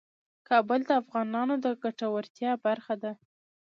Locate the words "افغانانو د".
1.01-1.65